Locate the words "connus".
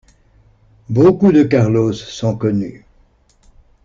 2.35-2.87